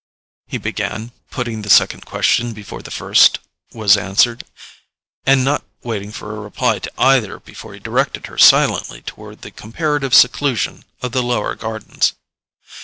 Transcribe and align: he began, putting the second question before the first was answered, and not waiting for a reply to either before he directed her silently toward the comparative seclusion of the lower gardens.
he 0.47 0.57
began, 0.57 1.11
putting 1.29 1.61
the 1.61 1.69
second 1.69 2.07
question 2.07 2.53
before 2.53 2.81
the 2.81 2.89
first 2.89 3.37
was 3.71 3.95
answered, 3.95 4.43
and 5.27 5.43
not 5.45 5.63
waiting 5.83 6.11
for 6.11 6.35
a 6.35 6.39
reply 6.39 6.79
to 6.79 6.91
either 6.97 7.39
before 7.39 7.75
he 7.75 7.79
directed 7.79 8.25
her 8.25 8.35
silently 8.39 9.03
toward 9.03 9.43
the 9.43 9.51
comparative 9.51 10.15
seclusion 10.15 10.85
of 11.03 11.11
the 11.11 11.21
lower 11.21 11.53
gardens. 11.53 12.13